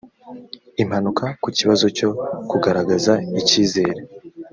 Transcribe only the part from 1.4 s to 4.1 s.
ku kibazo cyo kugaragaza icyizere